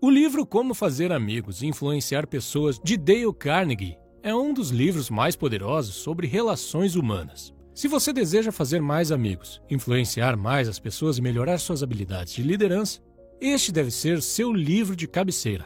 [0.00, 5.10] O livro Como Fazer Amigos e Influenciar Pessoas de Dale Carnegie é um dos livros
[5.10, 7.52] mais poderosos sobre relações humanas.
[7.74, 12.44] Se você deseja fazer mais amigos, influenciar mais as pessoas e melhorar suas habilidades de
[12.44, 13.00] liderança,
[13.40, 15.64] este deve ser seu livro de cabeceira.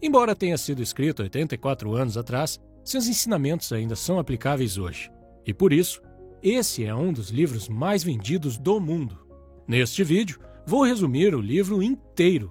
[0.00, 5.10] Embora tenha sido escrito 84 anos atrás, seus ensinamentos ainda são aplicáveis hoje.
[5.46, 6.00] E por isso,
[6.42, 9.26] esse é um dos livros mais vendidos do mundo.
[9.68, 12.50] Neste vídeo, vou resumir o livro inteiro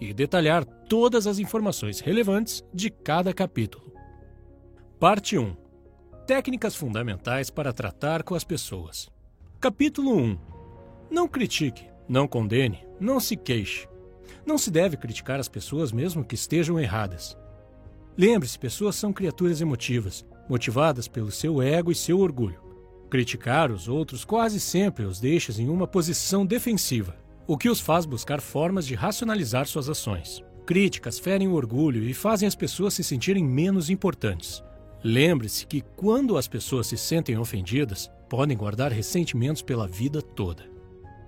[0.00, 3.92] e detalhar todas as informações relevantes de cada capítulo.
[4.98, 5.56] Parte 1
[6.26, 9.10] Técnicas fundamentais para tratar com as pessoas.
[9.60, 10.38] Capítulo 1
[11.10, 13.86] Não critique, não condene, não se queixe.
[14.46, 17.36] Não se deve criticar as pessoas mesmo que estejam erradas.
[18.16, 22.62] Lembre-se, pessoas são criaturas emotivas, motivadas pelo seu ego e seu orgulho.
[23.10, 28.06] Criticar os outros quase sempre os deixa em uma posição defensiva, o que os faz
[28.06, 30.42] buscar formas de racionalizar suas ações.
[30.66, 34.62] Críticas ferem o orgulho e fazem as pessoas se sentirem menos importantes.
[35.02, 40.64] Lembre-se que quando as pessoas se sentem ofendidas, podem guardar ressentimentos pela vida toda.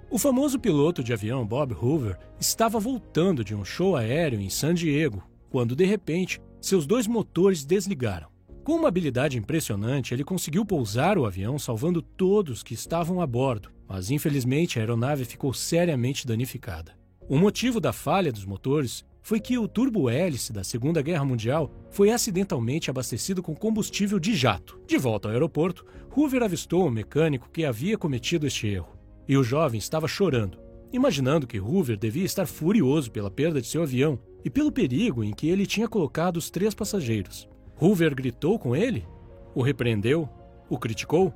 [0.08, 4.73] O famoso piloto de avião Bob Hoover estava voltando de um show aéreo em San
[4.73, 8.36] Diego quando, de repente, seus dois motores desligaram.
[8.67, 13.70] Com uma habilidade impressionante, ele conseguiu pousar o avião salvando todos que estavam a bordo,
[13.86, 16.98] mas infelizmente a aeronave ficou seriamente danificada.
[17.28, 22.11] O motivo da falha dos motores foi que o turbo-hélice da Segunda Guerra Mundial foi
[22.11, 24.80] acidentalmente abastecido com combustível de jato.
[24.84, 28.98] De volta ao aeroporto, Hoover avistou o mecânico que havia cometido este erro.
[29.28, 30.58] E o jovem estava chorando,
[30.92, 35.33] imaginando que Hoover devia estar furioso pela perda de seu avião e pelo perigo em
[35.33, 37.48] que ele tinha colocado os três passageiros.
[37.81, 39.07] Hoover gritou com ele?
[39.55, 40.29] O repreendeu?
[40.69, 41.33] O criticou?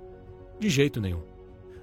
[0.58, 1.22] De jeito nenhum.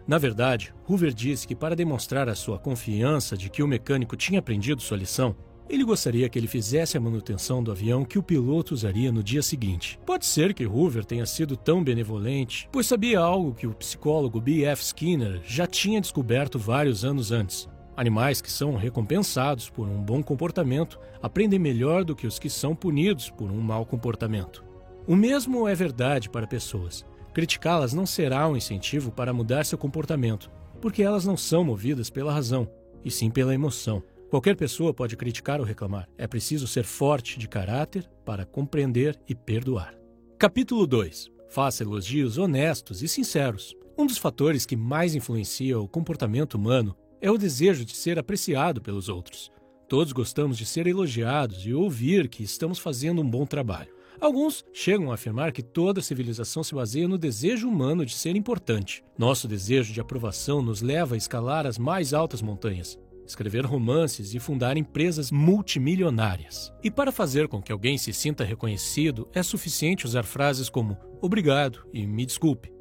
[0.08, 4.40] Na verdade, Hoover disse que para demonstrar a sua confiança de que o mecânico tinha
[4.40, 5.36] aprendido sua lição,
[5.70, 9.42] ele gostaria que ele fizesse a manutenção do avião que o piloto usaria no dia
[9.42, 10.00] seguinte.
[10.06, 14.82] Pode ser que Hoover tenha sido tão benevolente, pois sabia algo que o psicólogo B.F.
[14.82, 17.68] Skinner já tinha descoberto vários anos antes.
[17.98, 22.76] Animais que são recompensados por um bom comportamento aprendem melhor do que os que são
[22.76, 24.64] punidos por um mau comportamento.
[25.08, 27.04] O mesmo é verdade para pessoas.
[27.34, 32.32] Criticá-las não será um incentivo para mudar seu comportamento, porque elas não são movidas pela
[32.32, 32.70] razão,
[33.04, 34.04] e sim pela emoção.
[34.30, 36.08] Qualquer pessoa pode criticar ou reclamar.
[36.20, 39.96] É preciso ser forte de caráter para compreender e perdoar.
[40.38, 41.32] Capítulo 2.
[41.50, 43.76] Faça elogios honestos e sinceros.
[43.98, 48.82] Um dos fatores que mais influencia o comportamento humano é o desejo de ser apreciado
[48.82, 49.52] pelos outros.
[49.88, 53.96] Todos gostamos de ser elogiados e ouvir que estamos fazendo um bom trabalho.
[54.20, 59.04] Alguns chegam a afirmar que toda civilização se baseia no desejo humano de ser importante.
[59.18, 64.40] Nosso desejo de aprovação nos leva a escalar as mais altas montanhas escrever romances e
[64.40, 66.74] fundar empresas multimilionárias.
[66.82, 71.86] E para fazer com que alguém se sinta reconhecido, é suficiente usar frases como obrigado
[71.94, 72.72] e me desculpe,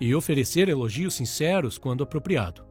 [0.00, 2.65] e oferecer elogios sinceros quando apropriado.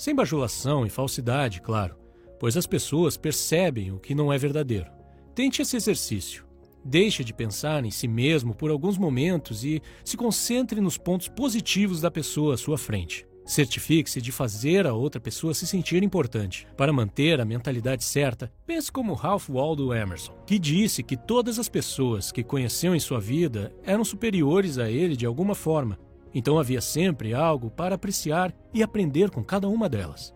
[0.00, 1.94] Sem bajulação e falsidade, claro,
[2.38, 4.90] pois as pessoas percebem o que não é verdadeiro.
[5.34, 6.46] Tente esse exercício.
[6.82, 12.00] Deixe de pensar em si mesmo por alguns momentos e se concentre nos pontos positivos
[12.00, 13.26] da pessoa à sua frente.
[13.44, 16.66] Certifique-se de fazer a outra pessoa se sentir importante.
[16.78, 21.68] Para manter a mentalidade certa, pense como Ralph Waldo Emerson, que disse que todas as
[21.68, 25.98] pessoas que conheceu em sua vida eram superiores a ele de alguma forma,
[26.34, 30.34] então havia sempre algo para apreciar e aprender com cada uma delas.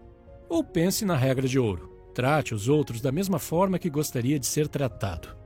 [0.49, 4.47] Ou pense na regra de ouro: trate os outros da mesma forma que gostaria de
[4.47, 5.37] ser tratado.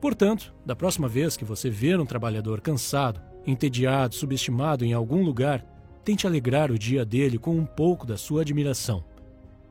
[0.00, 5.64] Portanto, da próxima vez que você ver um trabalhador cansado, entediado, subestimado em algum lugar,
[6.04, 9.02] Tente alegrar o dia dele com um pouco da sua admiração.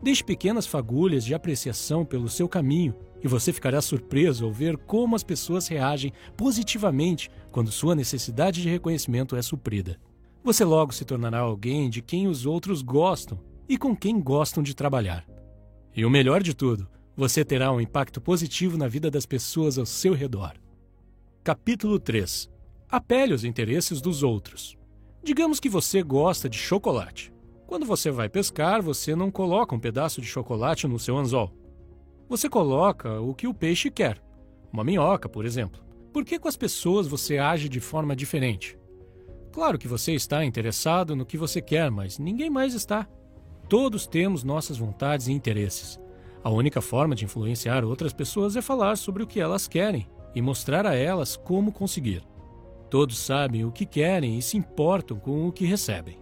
[0.01, 5.15] Deixe pequenas fagulhas de apreciação pelo seu caminho e você ficará surpreso ao ver como
[5.15, 9.97] as pessoas reagem positivamente quando sua necessidade de reconhecimento é suprida.
[10.43, 14.75] Você logo se tornará alguém de quem os outros gostam e com quem gostam de
[14.75, 15.25] trabalhar.
[15.95, 16.85] E o melhor de tudo,
[17.15, 20.53] você terá um impacto positivo na vida das pessoas ao seu redor.
[21.43, 22.51] Capítulo 3
[22.89, 24.77] Apele os interesses dos outros.
[25.23, 27.31] Digamos que você gosta de chocolate.
[27.65, 31.51] Quando você vai pescar, você não coloca um pedaço de chocolate no seu anzol.
[32.29, 34.21] Você coloca o que o peixe quer,
[34.71, 35.81] uma minhoca, por exemplo.
[36.11, 38.77] Por que com as pessoas você age de forma diferente?
[39.51, 43.07] Claro que você está interessado no que você quer, mas ninguém mais está.
[43.69, 45.99] Todos temos nossas vontades e interesses.
[46.43, 50.41] A única forma de influenciar outras pessoas é falar sobre o que elas querem e
[50.41, 52.23] mostrar a elas como conseguir.
[52.89, 56.19] Todos sabem o que querem e se importam com o que recebem.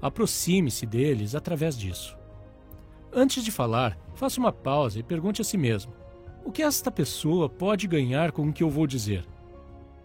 [0.00, 2.16] Aproxime-se deles através disso.
[3.14, 5.92] Antes de falar, faça uma pausa e pergunte a si mesmo:
[6.44, 9.26] O que esta pessoa pode ganhar com o que eu vou dizer?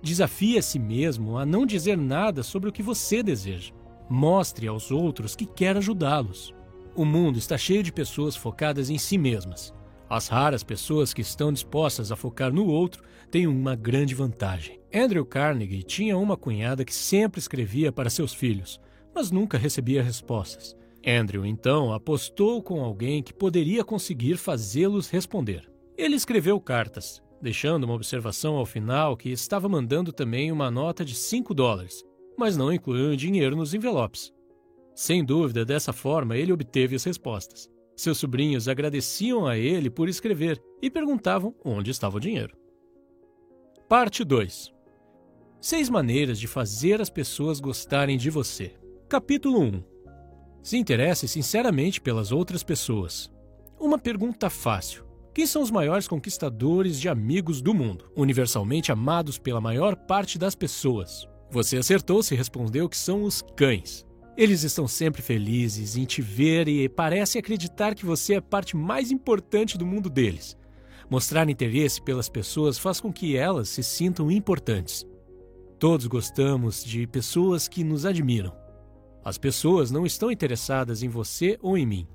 [0.02, 3.74] Desafie a si mesmo a não dizer nada sobre o que você deseja.
[4.10, 6.54] Mostre aos outros que quer ajudá-los.
[6.96, 9.74] O mundo está cheio de pessoas focadas em si mesmas.
[10.10, 14.80] As raras pessoas que estão dispostas a focar no outro têm uma grande vantagem.
[14.94, 18.80] Andrew Carnegie tinha uma cunhada que sempre escrevia para seus filhos,
[19.14, 20.76] mas nunca recebia respostas.
[21.08, 25.72] Andrew então apostou com alguém que poderia conseguir fazê-los responder.
[25.98, 31.16] Ele escreveu cartas, deixando uma observação ao final que estava mandando também uma nota de
[31.16, 32.04] 5 dólares,
[32.38, 34.34] mas não incluiu dinheiro nos envelopes.
[34.94, 37.70] Sem dúvida, dessa forma ele obteve as respostas.
[37.96, 42.54] Seus sobrinhos agradeciam a ele por escrever e perguntavam onde estava o dinheiro.
[43.88, 44.74] Parte 2
[45.62, 48.76] Seis maneiras de fazer as pessoas gostarem de você.
[49.08, 49.97] Capítulo 1
[50.68, 53.32] Se interesse sinceramente pelas outras pessoas.
[53.80, 55.06] Uma pergunta fácil.
[55.34, 60.56] Quem são os maiores conquistadores de amigos do mundo, universalmente amados pela maior parte das
[60.56, 61.26] pessoas?
[61.50, 64.06] Você acertou se respondeu que são os cães.
[64.36, 68.76] Eles estão sempre felizes em te ver e parecem acreditar que você é a parte
[68.76, 70.58] mais importante do mundo deles.
[71.10, 75.08] Mostrar interesse pelas pessoas faz com que elas se sintam importantes.
[75.80, 78.67] Todos gostamos de pessoas que nos admiram.
[79.28, 82.08] As pessoas não estão interessadas em você ou em mim.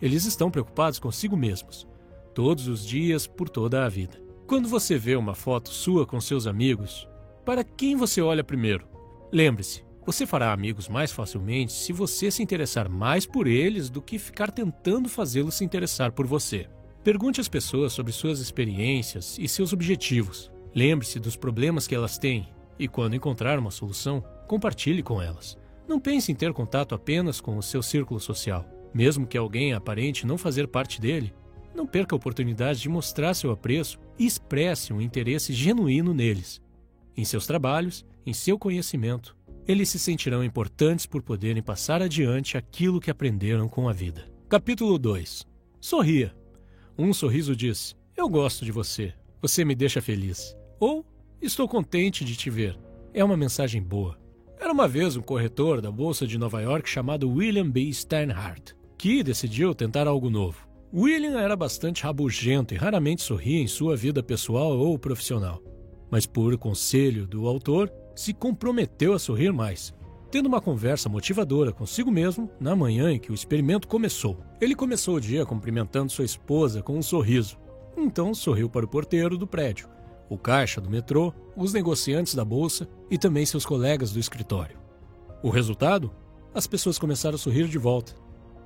[0.00, 1.84] Eles estão preocupados consigo mesmos,
[2.32, 4.22] todos os dias, por toda a vida.
[4.46, 7.08] Quando você vê uma foto sua com seus amigos,
[7.44, 8.86] para quem você olha primeiro?
[9.32, 14.16] Lembre-se, você fará amigos mais facilmente se você se interessar mais por eles do que
[14.16, 16.68] ficar tentando fazê-los se interessar por você.
[17.02, 20.52] Pergunte às pessoas sobre suas experiências e seus objetivos.
[20.72, 25.58] Lembre-se dos problemas que elas têm e, quando encontrar uma solução, compartilhe com elas.
[25.90, 28.64] Não pense em ter contato apenas com o seu círculo social.
[28.94, 31.34] Mesmo que alguém aparente não fazer parte dele,
[31.74, 36.62] não perca a oportunidade de mostrar seu apreço e expresse um interesse genuíno neles,
[37.16, 43.00] em seus trabalhos, em seu conhecimento eles se sentirão importantes por poderem passar adiante aquilo
[43.00, 44.30] que aprenderam com a vida.
[44.48, 45.44] Capítulo 2
[45.80, 46.32] Sorria.
[46.96, 49.12] Um sorriso diz: Eu gosto de você.
[49.42, 50.56] Você me deixa feliz.
[50.78, 51.04] Ou
[51.42, 52.78] Estou contente de te ver.
[53.12, 54.29] É uma mensagem boa.
[54.60, 57.90] Era uma vez um corretor da Bolsa de Nova York chamado William B.
[57.90, 60.68] Steinhardt, que decidiu tentar algo novo.
[60.92, 65.62] William era bastante rabugento e raramente sorria em sua vida pessoal ou profissional.
[66.10, 69.94] Mas, por conselho do autor, se comprometeu a sorrir mais.
[70.30, 74.44] Tendo uma conversa motivadora consigo mesmo na manhã em que o experimento começou.
[74.60, 77.56] Ele começou o dia cumprimentando sua esposa com um sorriso.
[77.96, 79.88] Então sorriu para o porteiro do prédio,
[80.28, 84.78] o caixa do metrô, os negociantes da bolsa e também seus colegas do escritório.
[85.42, 86.10] O resultado?
[86.54, 88.14] As pessoas começaram a sorrir de volta.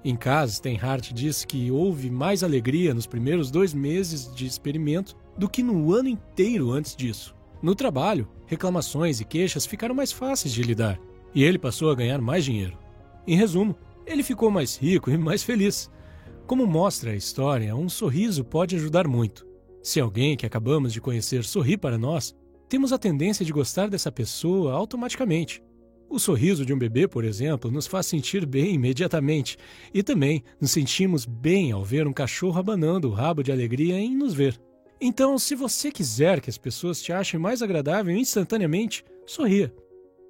[0.04, 5.48] Em casa, Steinhardt disse que houve mais alegria nos primeiros dois meses de experimento do
[5.48, 7.34] que no ano inteiro antes disso.
[7.60, 11.00] No trabalho, reclamações e queixas ficaram mais fáceis de lidar
[11.34, 12.78] e ele passou a ganhar mais dinheiro.
[13.26, 13.74] Em resumo,
[14.06, 15.90] ele ficou mais rico e mais feliz.
[16.46, 19.44] Como mostra a história, um sorriso pode ajudar muito.
[19.82, 22.34] Se alguém que acabamos de conhecer sorri para nós,
[22.74, 25.62] temos a tendência de gostar dessa pessoa automaticamente.
[26.10, 29.56] O sorriso de um bebê, por exemplo, nos faz sentir bem imediatamente
[29.94, 34.16] e também nos sentimos bem ao ver um cachorro abanando o rabo de alegria em
[34.16, 34.60] nos ver.
[35.00, 39.72] Então, se você quiser que as pessoas te achem mais agradável instantaneamente, sorria.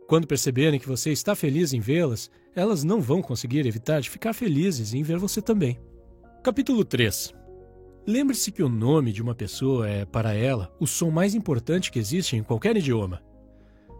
[0.07, 4.35] Quando perceberem que você está feliz em vê-las, elas não vão conseguir evitar de ficar
[4.35, 5.81] felizes em ver você também.
[6.43, 7.44] Capítulo 3
[8.07, 11.99] Lembre-se que o nome de uma pessoa é, para ela, o som mais importante que
[11.99, 13.23] existe em qualquer idioma.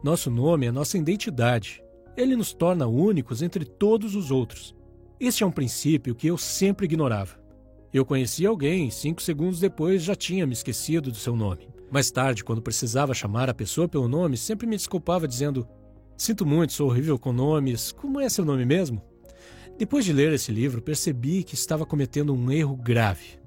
[0.03, 1.83] Nosso nome é nossa identidade.
[2.15, 4.77] Ele nos torna únicos entre todos os outros.
[5.19, 7.43] Este é um princípio que eu sempre ignorava.
[7.95, 11.67] Eu conheci alguém e cinco segundos depois já tinha me esquecido do seu nome.
[11.91, 15.67] Mais tarde, quando precisava chamar a pessoa pelo nome, sempre me desculpava dizendo:
[16.15, 17.91] Sinto muito, sou horrível com nomes.
[17.91, 19.03] Como é seu nome mesmo?
[19.79, 23.44] Depois de ler esse livro, percebi que estava cometendo um erro grave.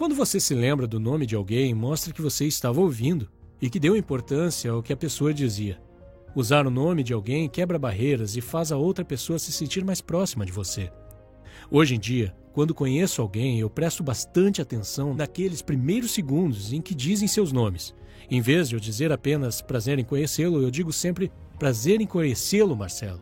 [0.00, 3.28] Quando você se lembra do nome de alguém, mostra que você estava ouvindo
[3.60, 5.78] e que deu importância ao que a pessoa dizia.
[6.34, 10.00] Usar o nome de alguém quebra barreiras e faz a outra pessoa se sentir mais
[10.00, 10.90] próxima de você.
[11.70, 16.94] Hoje em dia, quando conheço alguém, eu presto bastante atenção naqueles primeiros segundos em que
[16.94, 17.94] dizem seus nomes.
[18.30, 22.74] Em vez de eu dizer apenas prazer em conhecê-lo, eu digo sempre prazer em conhecê-lo,
[22.74, 23.20] Marcelo.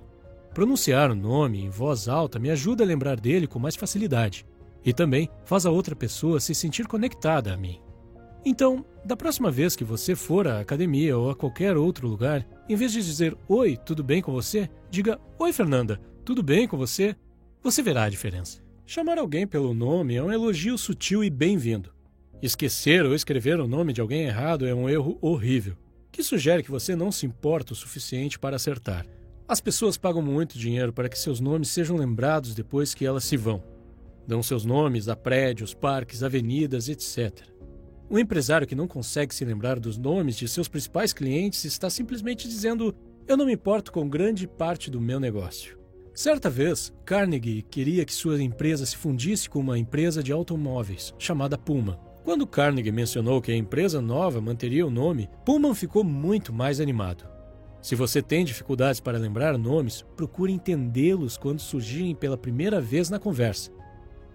[0.54, 4.47] Pronunciar o nome em voz alta me ajuda a lembrar dele com mais facilidade
[4.88, 7.78] e também faz a outra pessoa se sentir conectada a mim.
[8.42, 12.75] Então, da próxima vez que você for à academia ou a qualquer outro lugar, em
[12.75, 14.66] vez de dizer Oi, tudo bem com você?
[14.90, 17.14] Diga Oi, Fernanda, tudo bem com você?
[17.62, 18.62] Você verá a diferença.
[18.87, 21.92] Chamar alguém pelo nome é um elogio sutil e bem-vindo.
[22.40, 25.76] Esquecer ou escrever o nome de alguém errado é um erro horrível,
[26.11, 29.04] que sugere que você não se importa o suficiente para acertar.
[29.47, 33.37] As pessoas pagam muito dinheiro para que seus nomes sejam lembrados depois que elas se
[33.37, 33.62] vão.
[34.28, 37.47] Dão seus nomes a prédios, parques, avenidas, etc.
[38.11, 42.47] Um empresário que não consegue se lembrar dos nomes de seus principais clientes está simplesmente
[42.47, 42.94] dizendo:
[43.26, 45.78] Eu não me importo com grande parte do meu negócio.
[46.12, 51.56] Certa vez, Carnegie queria que sua empresa se fundisse com uma empresa de automóveis chamada
[51.56, 51.99] Puma.
[52.23, 57.26] Quando Carnegie mencionou que a empresa nova manteria o nome, Pullman ficou muito mais animado.
[57.80, 63.18] Se você tem dificuldades para lembrar nomes, procure entendê-los quando surgirem pela primeira vez na
[63.18, 63.77] conversa.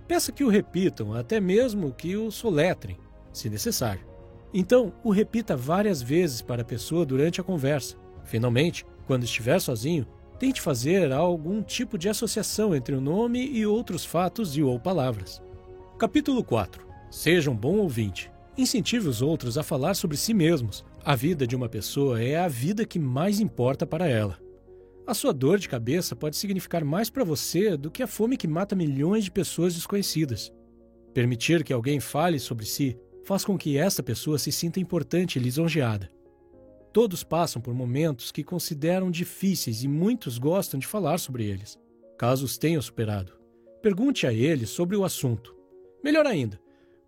[0.08, 2.98] Peça que o repitam, até mesmo que o soletrem,
[3.32, 4.06] se necessário.
[4.54, 7.96] Então, o repita várias vezes para a pessoa durante a conversa.
[8.24, 10.06] Finalmente, quando estiver sozinho,
[10.38, 15.42] tente fazer algum tipo de associação entre o nome e outros fatos e ou palavras.
[15.98, 16.86] Capítulo 4.
[17.10, 18.32] Seja um bom ouvinte.
[18.58, 22.48] Incentive os outros a falar sobre si mesmos, a vida de uma pessoa é a
[22.48, 24.38] vida que mais importa para ela.
[25.06, 28.48] A sua dor de cabeça pode significar mais para você do que a fome que
[28.48, 30.52] mata milhões de pessoas desconhecidas.
[31.14, 35.42] Permitir que alguém fale sobre si faz com que essa pessoa se sinta importante e
[35.42, 36.10] lisonjeada.
[36.92, 41.78] Todos passam por momentos que consideram difíceis e muitos gostam de falar sobre eles.
[42.18, 43.34] Caso os tenham superado,
[43.82, 45.56] pergunte a eles sobre o assunto.
[46.04, 46.60] Melhor ainda,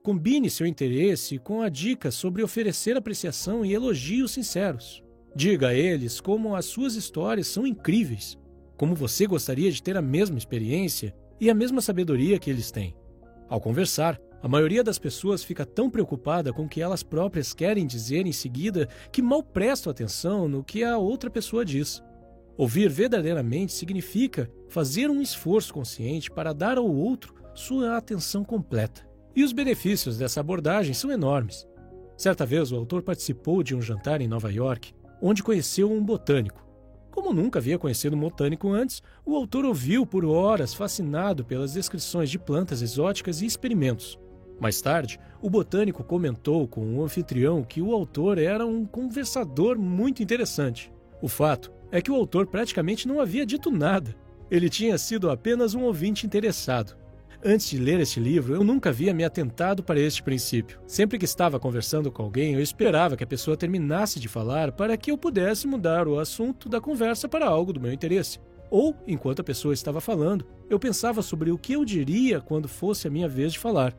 [0.05, 5.03] Combine seu interesse com a dica sobre oferecer apreciação e elogios sinceros.
[5.35, 8.37] Diga a eles como as suas histórias são incríveis,
[8.77, 12.95] como você gostaria de ter a mesma experiência e a mesma sabedoria que eles têm.
[13.49, 17.85] Ao conversar, a maioria das pessoas fica tão preocupada com o que elas próprias querem
[17.85, 22.01] dizer em seguida que mal prestam atenção no que a outra pessoa diz.
[22.57, 29.05] Ouvir verdadeiramente significa fazer um esforço consciente para dar ao outro sua atenção completa.
[29.35, 31.67] E os benefícios dessa abordagem são enormes.
[32.15, 36.65] Certa vez, o autor participou de um jantar em Nova York, onde conheceu um botânico.
[37.12, 42.29] Como nunca havia conhecido um botânico antes, o autor ouviu por horas, fascinado pelas descrições
[42.29, 44.19] de plantas exóticas e experimentos.
[44.60, 50.22] Mais tarde, o botânico comentou com o anfitrião que o autor era um conversador muito
[50.22, 50.91] interessante.
[51.22, 54.15] O fato é que o autor praticamente não havia dito nada.
[54.50, 56.98] Ele tinha sido apenas um ouvinte interessado.
[57.47, 60.79] Antes de ler este livro, eu nunca havia me atentado para este princípio.
[60.87, 64.97] Sempre que estava conversando com alguém, eu esperava que a pessoa terminasse de falar para
[64.97, 68.39] que eu pudesse mudar o assunto da conversa para algo do meu interesse.
[68.71, 73.07] Ou, enquanto a pessoa estava falando, eu pensava sobre o que eu diria quando fosse
[73.07, 73.95] a minha vez de falar.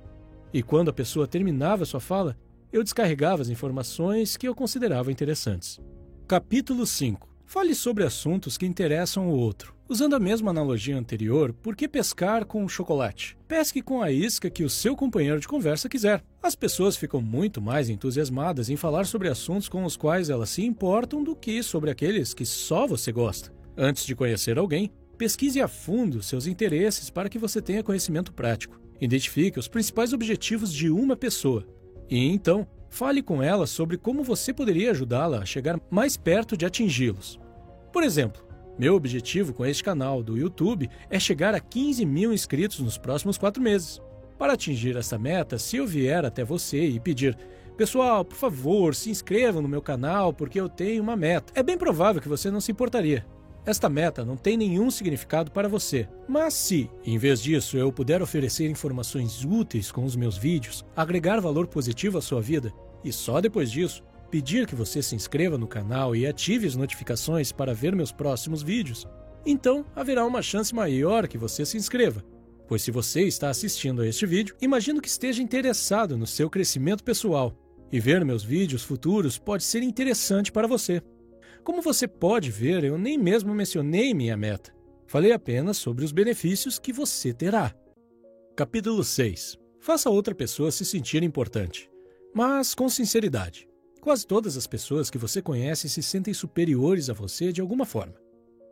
[0.52, 2.36] E quando a pessoa terminava sua fala,
[2.72, 5.80] eu descarregava as informações que eu considerava interessantes.
[6.26, 9.75] Capítulo 5 Fale sobre assuntos que interessam o outro.
[9.88, 13.38] Usando a mesma analogia anterior, por que pescar com chocolate?
[13.46, 16.24] Pesque com a isca que o seu companheiro de conversa quiser.
[16.42, 20.64] As pessoas ficam muito mais entusiasmadas em falar sobre assuntos com os quais elas se
[20.64, 23.52] importam do que sobre aqueles que só você gosta.
[23.76, 28.80] Antes de conhecer alguém, pesquise a fundo seus interesses para que você tenha conhecimento prático.
[29.00, 31.64] Identifique os principais objetivos de uma pessoa.
[32.10, 36.66] E então, fale com ela sobre como você poderia ajudá-la a chegar mais perto de
[36.66, 37.38] atingi-los.
[37.92, 38.45] Por exemplo,
[38.78, 43.38] meu objetivo com este canal do YouTube é chegar a 15 mil inscritos nos próximos
[43.38, 44.02] quatro meses.
[44.38, 47.38] Para atingir essa meta, se eu vier até você e pedir,
[47.74, 51.78] pessoal, por favor, se inscrevam no meu canal porque eu tenho uma meta, é bem
[51.78, 53.24] provável que você não se importaria.
[53.64, 58.22] Esta meta não tem nenhum significado para você, mas se, em vez disso, eu puder
[58.22, 63.40] oferecer informações úteis com os meus vídeos, agregar valor positivo à sua vida, e só
[63.40, 64.04] depois disso
[64.36, 68.62] pedir que você se inscreva no canal e ative as notificações para ver meus próximos
[68.62, 69.08] vídeos,
[69.46, 72.22] então haverá uma chance maior que você se inscreva.
[72.68, 77.02] Pois se você está assistindo a este vídeo, imagino que esteja interessado no seu crescimento
[77.02, 77.56] pessoal
[77.90, 81.00] e ver meus vídeos futuros pode ser interessante para você.
[81.64, 84.70] Como você pode ver, eu nem mesmo mencionei minha meta.
[85.06, 87.74] Falei apenas sobre os benefícios que você terá.
[88.54, 91.88] Capítulo 6 Faça outra pessoa se sentir importante,
[92.34, 93.66] mas com sinceridade.
[94.06, 98.14] Quase todas as pessoas que você conhece se sentem superiores a você de alguma forma.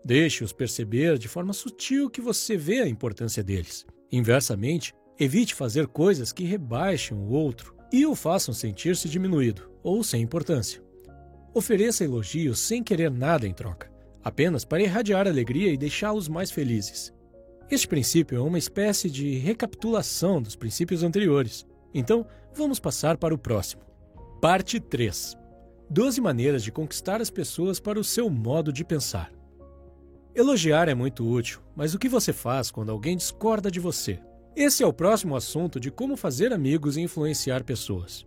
[0.04, 3.84] Deixe-os perceber de forma sutil que você vê a importância deles.
[4.12, 10.22] Inversamente, evite fazer coisas que rebaixem o outro e o façam sentir-se diminuído ou sem
[10.22, 10.80] importância.
[11.52, 13.90] Ofereça elogios sem querer nada em troca,
[14.22, 17.12] apenas para irradiar alegria e deixá-los mais felizes.
[17.68, 21.66] Este princípio é uma espécie de recapitulação dos princípios anteriores.
[21.92, 22.24] Então,
[22.54, 23.82] vamos passar para o próximo.
[24.44, 25.38] Parte 3
[25.88, 29.32] 12 maneiras de conquistar as pessoas para o seu modo de pensar.
[30.34, 34.20] Elogiar é muito útil, mas o que você faz quando alguém discorda de você?
[34.54, 38.26] Esse é o próximo assunto de como fazer amigos e influenciar pessoas.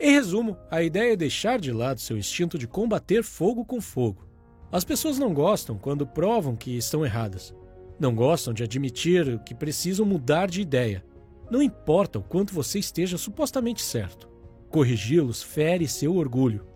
[0.00, 4.26] Em resumo, a ideia é deixar de lado seu instinto de combater fogo com fogo.
[4.72, 7.54] As pessoas não gostam quando provam que estão erradas.
[7.96, 11.04] Não gostam de admitir que precisam mudar de ideia.
[11.48, 14.33] Não importa o quanto você esteja supostamente certo.
[14.74, 16.66] Corrigi-los fere seu orgulho.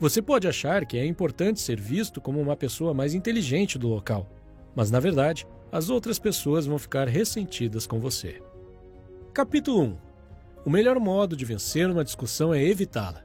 [0.00, 4.26] Você pode achar que é importante ser visto como uma pessoa mais inteligente do local,
[4.74, 8.40] mas na verdade, as outras pessoas vão ficar ressentidas com você.
[9.34, 9.98] Capítulo 1
[10.64, 13.22] O melhor modo de vencer uma discussão é evitá-la.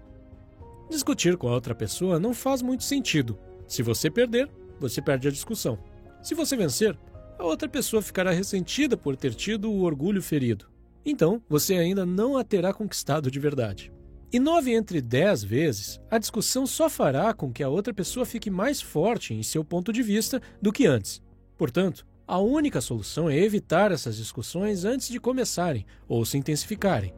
[0.90, 3.40] Discutir com a outra pessoa não faz muito sentido.
[3.66, 5.80] Se você perder, você perde a discussão.
[6.22, 7.00] Se você vencer,
[7.40, 10.66] a outra pessoa ficará ressentida por ter tido o orgulho ferido.
[11.06, 13.90] Então, você ainda não a terá conquistado de verdade.
[14.32, 18.50] E nove entre dez vezes, a discussão só fará com que a outra pessoa fique
[18.50, 21.22] mais forte em seu ponto de vista do que antes.
[21.58, 27.14] Portanto, a única solução é evitar essas discussões antes de começarem ou se intensificarem.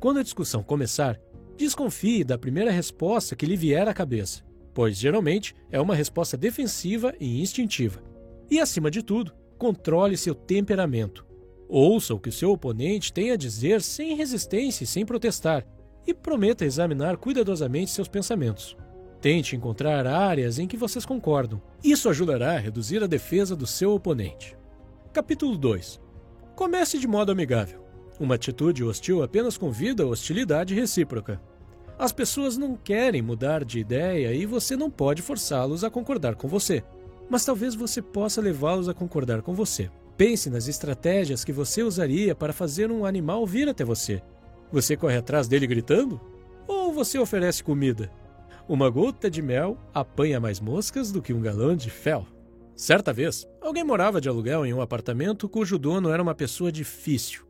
[0.00, 1.20] Quando a discussão começar,
[1.54, 4.42] desconfie da primeira resposta que lhe vier à cabeça,
[4.72, 8.02] pois geralmente é uma resposta defensiva e instintiva.
[8.50, 11.26] E acima de tudo, controle seu temperamento.
[11.68, 15.66] Ouça o que seu oponente tem a dizer sem resistência e sem protestar,
[16.06, 18.76] e prometa examinar cuidadosamente seus pensamentos.
[19.20, 21.62] Tente encontrar áreas em que vocês concordam.
[21.82, 24.56] Isso ajudará a reduzir a defesa do seu oponente.
[25.12, 25.98] Capítulo 2
[26.54, 27.82] Comece de modo amigável.
[28.20, 31.40] Uma atitude hostil apenas convida a hostilidade recíproca.
[31.98, 36.46] As pessoas não querem mudar de ideia e você não pode forçá-los a concordar com
[36.46, 36.84] você.
[37.30, 39.90] Mas talvez você possa levá-los a concordar com você.
[40.16, 44.22] Pense nas estratégias que você usaria para fazer um animal vir até você
[44.74, 46.20] você corre atrás dele gritando?
[46.66, 48.10] Ou você oferece comida?
[48.68, 52.26] Uma gota de mel apanha mais moscas do que um galão de fel.
[52.74, 57.44] Certa vez, alguém morava de aluguel em um apartamento cujo dono era uma pessoa difícil.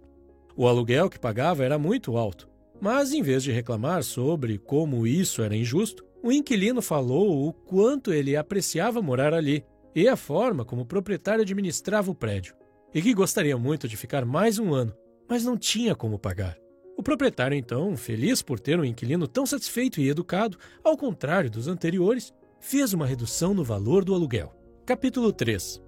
[0.54, 2.46] O aluguel que pagava era muito alto,
[2.78, 8.12] mas em vez de reclamar sobre como isso era injusto, o inquilino falou o quanto
[8.12, 12.54] ele apreciava morar ali e a forma como o proprietário administrava o prédio,
[12.92, 14.94] e que gostaria muito de ficar mais um ano,
[15.26, 16.63] mas não tinha como pagar.
[16.96, 21.66] O proprietário, então, feliz por ter um inquilino tão satisfeito e educado, ao contrário dos
[21.66, 24.54] anteriores, fez uma redução no valor do aluguel.
[24.86, 25.82] Capítulo 3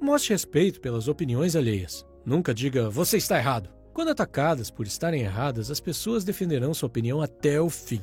[0.00, 2.06] Mostre respeito pelas opiniões alheias.
[2.24, 3.70] Nunca diga você está errado.
[3.92, 8.00] Quando atacadas por estarem erradas, as pessoas defenderão sua opinião até o fim.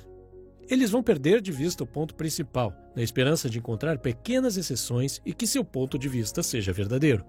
[0.70, 5.34] Eles vão perder de vista o ponto principal, na esperança de encontrar pequenas exceções e
[5.34, 7.26] que seu ponto de vista seja verdadeiro.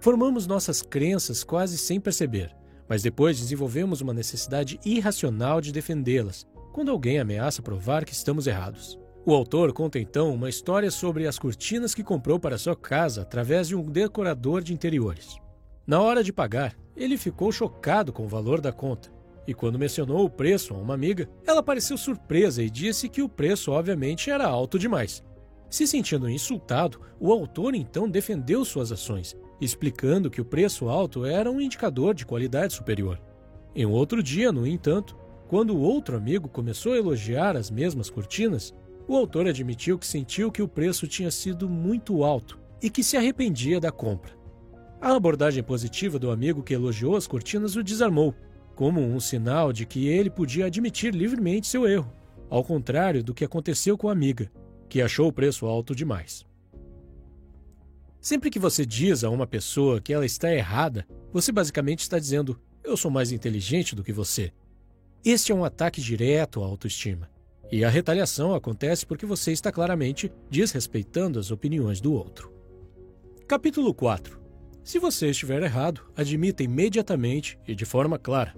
[0.00, 2.54] Formamos nossas crenças quase sem perceber
[2.88, 8.98] mas depois desenvolvemos uma necessidade irracional de defendê-las, quando alguém ameaça provar que estamos errados.
[9.26, 13.68] O autor conta então uma história sobre as cortinas que comprou para sua casa através
[13.68, 15.36] de um decorador de interiores.
[15.86, 19.10] Na hora de pagar, ele ficou chocado com o valor da conta,
[19.46, 23.28] e quando mencionou o preço a uma amiga, ela pareceu surpresa e disse que o
[23.28, 25.22] preço obviamente era alto demais.
[25.70, 31.50] Se sentindo insultado, o autor então defendeu suas ações explicando que o preço alto era
[31.50, 33.20] um indicador de qualidade superior.
[33.74, 35.16] Em outro dia, no entanto,
[35.48, 38.74] quando o outro amigo começou a elogiar as mesmas cortinas,
[39.06, 43.16] o autor admitiu que sentiu que o preço tinha sido muito alto e que se
[43.16, 44.36] arrependia da compra.
[45.00, 48.34] A abordagem positiva do amigo que elogiou as cortinas o desarmou,
[48.74, 52.12] como um sinal de que ele podia admitir livremente seu erro,
[52.50, 54.50] ao contrário do que aconteceu com a amiga,
[54.88, 56.47] que achou o preço alto demais.
[58.20, 62.60] Sempre que você diz a uma pessoa que ela está errada, você basicamente está dizendo:
[62.82, 64.52] eu sou mais inteligente do que você.
[65.24, 67.30] Este é um ataque direto à autoestima.
[67.70, 72.52] E a retaliação acontece porque você está claramente desrespeitando as opiniões do outro.
[73.46, 74.40] Capítulo 4
[74.82, 78.54] Se você estiver errado, admita imediatamente e de forma clara.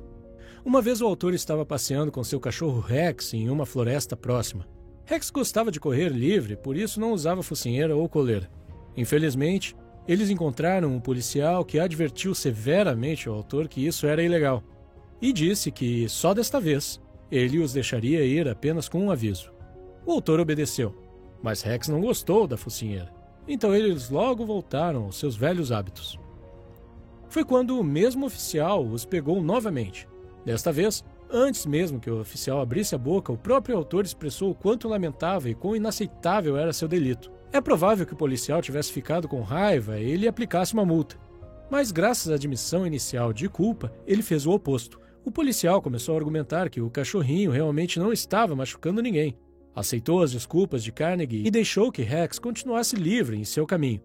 [0.65, 4.69] Uma vez o autor estava passeando com seu cachorro Rex em uma floresta próxima.
[5.05, 8.49] Rex gostava de correr livre, por isso não usava focinheira ou coleira.
[8.97, 9.77] Infelizmente,
[10.07, 14.63] eles encontraram um policial que advertiu severamente o autor que isso era ilegal
[15.21, 17.01] e disse que, só desta vez,
[17.31, 19.53] ele os deixaria ir apenas com um aviso.
[20.05, 20.95] O autor obedeceu,
[21.43, 23.13] mas Rex não gostou da focinheira,
[23.47, 26.19] então eles logo voltaram aos seus velhos hábitos.
[27.29, 30.09] Foi quando o mesmo oficial os pegou novamente.
[30.45, 34.55] Desta vez, antes mesmo que o oficial abrisse a boca, o próprio autor expressou o
[34.55, 37.31] quanto lamentava e quão inaceitável era seu delito.
[37.53, 41.17] É provável que o policial tivesse ficado com raiva e ele aplicasse uma multa.
[41.69, 45.01] Mas, graças à admissão inicial de culpa, ele fez o oposto.
[45.25, 49.37] O policial começou a argumentar que o cachorrinho realmente não estava machucando ninguém.
[49.75, 54.01] Aceitou as desculpas de Carnegie e deixou que Rex continuasse livre em seu caminho.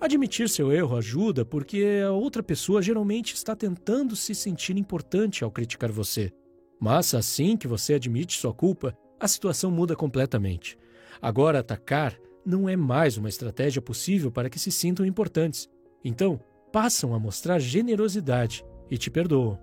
[0.00, 5.50] Admitir seu erro ajuda porque a outra pessoa geralmente está tentando se sentir importante ao
[5.50, 6.32] criticar você.
[6.80, 10.78] Mas assim que você admite sua culpa, a situação muda completamente.
[11.20, 12.16] Agora, atacar
[12.48, 15.68] não é mais uma estratégia possível para que se sintam importantes.
[16.02, 16.40] Então,
[16.72, 19.58] passam a mostrar generosidade e te perdoam.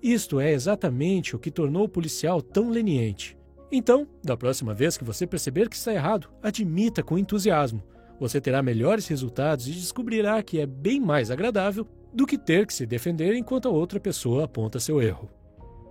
[0.00, 3.36] Isto é exatamente o que tornou o policial tão leniente.
[3.72, 7.82] Então, da próxima vez que você perceber que está errado, admita com entusiasmo.
[8.20, 12.74] Você terá melhores resultados e descobrirá que é bem mais agradável do que ter que
[12.74, 15.28] se defender enquanto a outra pessoa aponta seu erro.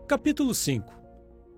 [0.08, 1.00] Capítulo 5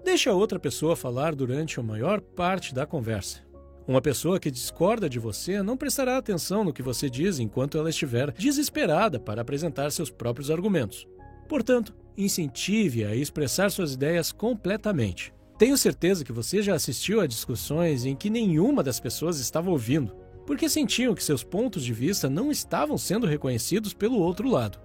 [0.03, 3.50] Deixe a outra pessoa falar durante a maior parte da conversa.
[3.91, 7.89] Uma pessoa que discorda de você não prestará atenção no que você diz enquanto ela
[7.89, 11.05] estiver desesperada para apresentar seus próprios argumentos.
[11.49, 15.33] Portanto, incentive-a a expressar suas ideias completamente.
[15.57, 20.15] Tenho certeza que você já assistiu a discussões em que nenhuma das pessoas estava ouvindo,
[20.47, 24.79] porque sentiam que seus pontos de vista não estavam sendo reconhecidos pelo outro lado.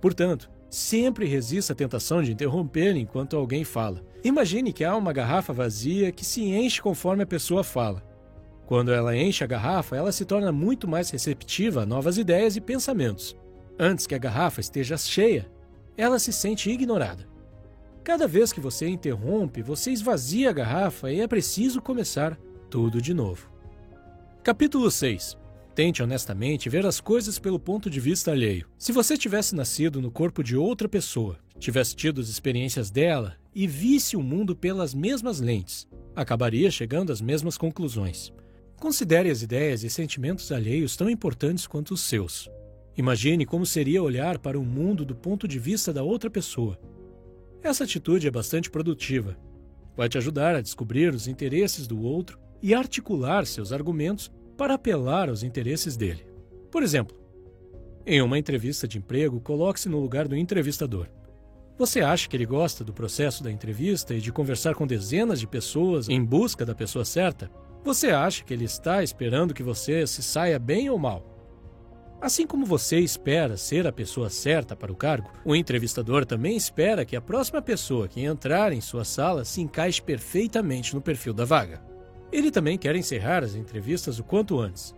[0.00, 4.04] Portanto, sempre resista à tentação de interromper enquanto alguém fala.
[4.22, 8.14] Imagine que há uma garrafa vazia que se enche conforme a pessoa fala.
[8.66, 12.60] Quando ela enche a garrafa, ela se torna muito mais receptiva a novas ideias e
[12.60, 13.36] pensamentos.
[13.78, 15.48] Antes que a garrafa esteja cheia,
[15.96, 17.28] ela se sente ignorada.
[18.02, 22.36] Cada vez que você interrompe, você esvazia a garrafa e é preciso começar
[22.68, 23.48] tudo de novo.
[24.42, 25.36] Capítulo 6
[25.74, 28.66] Tente honestamente ver as coisas pelo ponto de vista alheio.
[28.78, 33.66] Se você tivesse nascido no corpo de outra pessoa, tivesse tido as experiências dela e
[33.66, 38.32] visse o mundo pelas mesmas lentes, acabaria chegando às mesmas conclusões.
[38.78, 42.50] Considere as ideias e sentimentos alheios tão importantes quanto os seus.
[42.96, 46.78] Imagine como seria olhar para o mundo do ponto de vista da outra pessoa.
[47.62, 49.36] Essa atitude é bastante produtiva.
[49.96, 55.28] Vai te ajudar a descobrir os interesses do outro e articular seus argumentos para apelar
[55.28, 56.26] aos interesses dele.
[56.70, 57.16] Por exemplo,
[58.04, 61.08] em uma entrevista de emprego, coloque-se no lugar do entrevistador.
[61.78, 65.46] Você acha que ele gosta do processo da entrevista e de conversar com dezenas de
[65.46, 67.50] pessoas em busca da pessoa certa?
[67.86, 71.24] Você acha que ele está esperando que você se saia bem ou mal?
[72.20, 77.04] Assim como você espera ser a pessoa certa para o cargo, o entrevistador também espera
[77.04, 81.44] que a próxima pessoa que entrar em sua sala se encaixe perfeitamente no perfil da
[81.44, 81.80] vaga.
[82.32, 84.92] Ele também quer encerrar as entrevistas o quanto antes.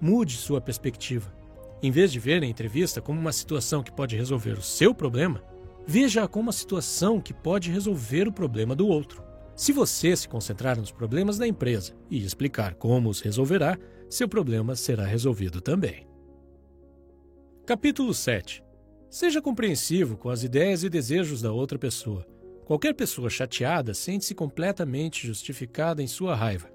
[0.00, 1.34] Mude sua perspectiva.
[1.82, 5.42] Em vez de ver a entrevista como uma situação que pode resolver o seu problema,
[5.84, 9.31] veja-a como uma situação que pode resolver o problema do outro.
[9.54, 14.74] Se você se concentrar nos problemas da empresa e explicar como os resolverá, seu problema
[14.74, 16.06] será resolvido também.
[17.66, 18.62] Capítulo 7
[19.10, 22.26] Seja compreensivo com as ideias e desejos da outra pessoa.
[22.64, 26.70] Qualquer pessoa chateada sente-se completamente justificada em sua raiva.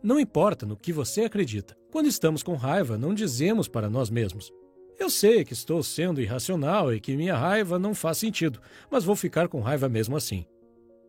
[0.00, 1.76] Não importa no que você acredita.
[1.90, 4.52] Quando estamos com raiva, não dizemos para nós mesmos:
[4.96, 9.16] Eu sei que estou sendo irracional e que minha raiva não faz sentido, mas vou
[9.16, 10.46] ficar com raiva mesmo assim.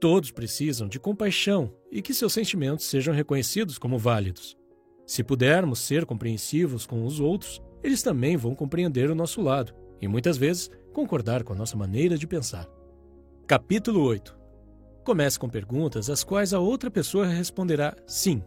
[0.04, 4.58] Todos precisam de compaixão e que seus sentimentos sejam reconhecidos como válidos.
[5.08, 10.08] Se pudermos ser compreensivos com os outros, eles também vão compreender o nosso lado e
[10.10, 12.68] muitas vezes concordar com a nossa maneira de pensar.
[13.48, 14.38] Capítulo 8
[15.06, 18.44] Comece com perguntas às quais a outra pessoa responderá sim.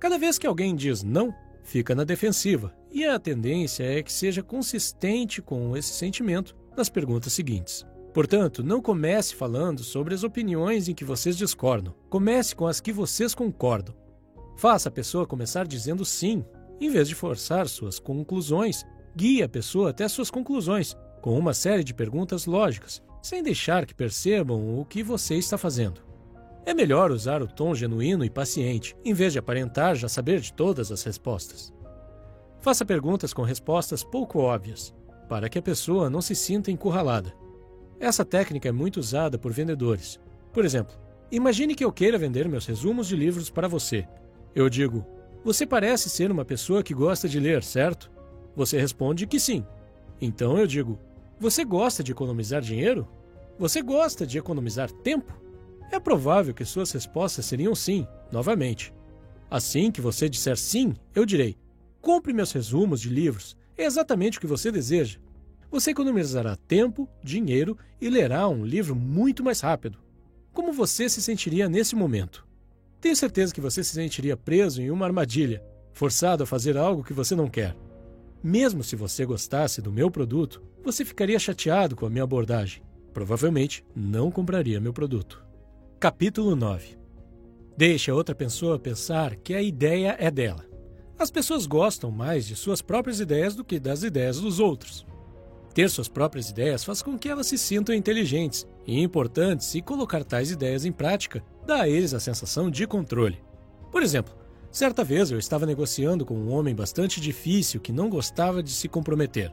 [0.00, 4.42] Cada vez que alguém diz não, fica na defensiva, e a tendência é que seja
[4.42, 7.84] consistente com esse sentimento nas perguntas seguintes.
[8.14, 11.94] Portanto, não comece falando sobre as opiniões em que vocês discordam.
[12.08, 13.94] Comece com as que vocês concordam.
[14.56, 16.44] Faça a pessoa começar dizendo sim
[16.80, 18.84] em vez de forçar suas conclusões,
[19.16, 23.94] guie a pessoa até suas conclusões, com uma série de perguntas lógicas, sem deixar que
[23.94, 26.02] percebam o que você está fazendo.
[26.66, 30.52] É melhor usar o tom genuíno e paciente, em vez de aparentar já saber de
[30.52, 31.72] todas as respostas.
[32.60, 34.94] Faça perguntas com respostas pouco óbvias,
[35.28, 37.34] para que a pessoa não se sinta encurralada.
[38.04, 40.20] Essa técnica é muito usada por vendedores.
[40.52, 40.94] Por exemplo,
[41.32, 44.06] imagine que eu queira vender meus resumos de livros para você.
[44.54, 45.06] Eu digo:
[45.42, 48.10] você parece ser uma pessoa que gosta de ler, certo?
[48.54, 49.64] Você responde que sim.
[50.20, 50.98] Então eu digo:
[51.40, 53.08] Você gosta de economizar dinheiro?
[53.58, 55.32] Você gosta de economizar tempo?
[55.90, 58.92] É provável que suas respostas seriam sim, novamente.
[59.50, 61.56] Assim que você disser sim, eu direi:
[62.02, 63.56] Compre meus resumos de livros.
[63.78, 65.23] É exatamente o que você deseja.
[65.74, 69.98] Você economizará tempo, dinheiro e lerá um livro muito mais rápido.
[70.52, 72.46] Como você se sentiria nesse momento?
[73.00, 77.12] Tenho certeza que você se sentiria preso em uma armadilha, forçado a fazer algo que
[77.12, 77.76] você não quer.
[78.40, 82.80] Mesmo se você gostasse do meu produto, você ficaria chateado com a minha abordagem.
[83.12, 85.44] Provavelmente não compraria meu produto.
[85.98, 86.96] Capítulo 9
[87.76, 90.64] Deixe a outra pessoa pensar que a ideia é dela.
[91.18, 95.04] As pessoas gostam mais de suas próprias ideias do que das ideias dos outros.
[95.74, 100.22] Ter suas próprias ideias faz com que elas se sintam inteligentes e importantes, e colocar
[100.22, 103.42] tais ideias em prática dá a eles a sensação de controle.
[103.90, 104.32] Por exemplo,
[104.70, 108.88] certa vez eu estava negociando com um homem bastante difícil que não gostava de se
[108.88, 109.52] comprometer.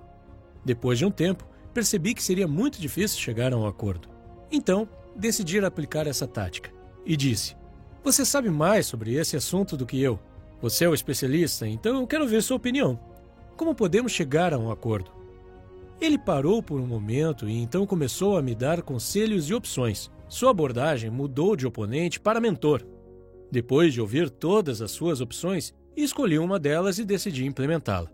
[0.63, 4.07] Depois de um tempo, percebi que seria muito difícil chegar a um acordo.
[4.51, 6.71] Então, decidi aplicar essa tática
[7.03, 7.55] e disse:
[8.03, 10.19] Você sabe mais sobre esse assunto do que eu.
[10.61, 12.99] Você é o especialista, então eu quero ver sua opinião.
[13.57, 15.20] Como podemos chegar a um acordo?
[16.01, 20.09] Ele parou por um momento e então começou a me dar conselhos e opções.
[20.27, 22.83] Sua abordagem mudou de oponente para mentor.
[23.51, 28.11] Depois de ouvir todas as suas opções, escolhi uma delas e decidi implementá-la.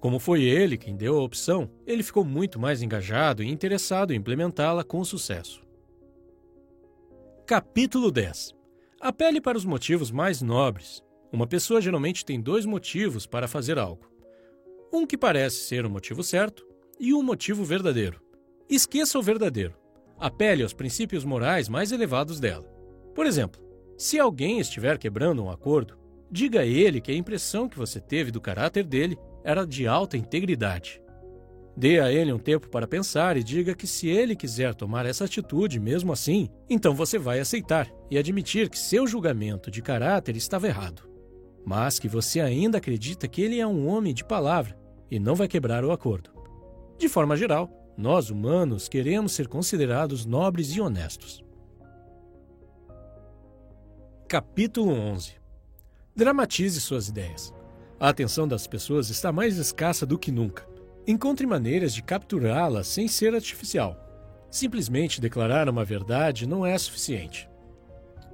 [0.00, 4.16] Como foi ele quem deu a opção, ele ficou muito mais engajado e interessado em
[4.16, 5.62] implementá-la com sucesso.
[7.46, 8.52] Capítulo 10
[9.00, 11.04] Apele para os motivos mais nobres.
[11.32, 14.10] Uma pessoa geralmente tem dois motivos para fazer algo.
[14.92, 16.67] Um que parece ser o motivo certo
[16.98, 18.20] e um motivo verdadeiro.
[18.68, 19.74] Esqueça o verdadeiro.
[20.18, 22.66] Apele aos princípios morais mais elevados dela.
[23.14, 23.60] Por exemplo,
[23.96, 25.96] se alguém estiver quebrando um acordo,
[26.30, 30.16] diga a ele que a impressão que você teve do caráter dele era de alta
[30.16, 31.00] integridade.
[31.76, 35.24] Dê a ele um tempo para pensar e diga que se ele quiser tomar essa
[35.24, 40.66] atitude mesmo assim, então você vai aceitar e admitir que seu julgamento de caráter estava
[40.66, 41.08] errado.
[41.64, 44.76] Mas que você ainda acredita que ele é um homem de palavra
[45.08, 46.37] e não vai quebrar o acordo.
[46.98, 51.44] De forma geral, nós humanos queremos ser considerados nobres e honestos.
[54.26, 55.34] Capítulo 11
[56.14, 57.54] Dramatize suas ideias.
[58.00, 60.66] A atenção das pessoas está mais escassa do que nunca.
[61.06, 63.96] Encontre maneiras de capturá-la sem ser artificial.
[64.50, 67.48] Simplesmente declarar uma verdade não é suficiente.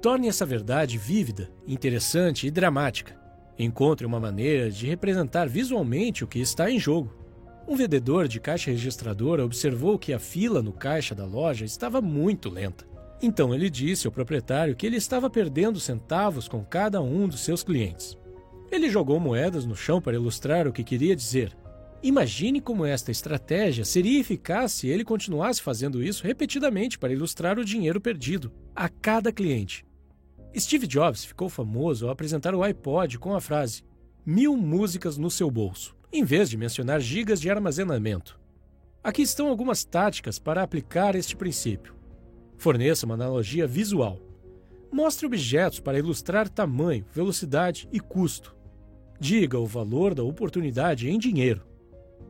[0.01, 3.15] Torne essa verdade vívida, interessante e dramática.
[3.59, 7.24] Encontre uma maneira de representar visualmente o que está em jogo.
[7.67, 12.47] Um vendedor de caixa registradora observou que a fila no caixa da loja estava muito
[12.47, 12.85] lenta.
[13.19, 17.63] Então ele disse ao proprietário que ele estava perdendo centavos com cada um dos seus
[17.63, 18.15] clientes.
[18.71, 21.57] Ele jogou moedas no chão para ilustrar o que queria dizer.
[22.03, 27.65] Imagine como esta estratégia seria eficaz se ele continuasse fazendo isso repetidamente para ilustrar o
[27.65, 29.83] dinheiro perdido a cada cliente.
[30.55, 33.83] Steve Jobs ficou famoso ao apresentar o iPod com a frase:
[34.23, 38.39] mil músicas no seu bolso em vez de mencionar gigas de armazenamento.
[39.03, 41.93] Aqui estão algumas táticas para aplicar este princípio.
[42.57, 44.21] Forneça uma analogia visual.
[44.89, 48.55] Mostre objetos para ilustrar tamanho, velocidade e custo.
[49.19, 51.67] Diga o valor da oportunidade em dinheiro.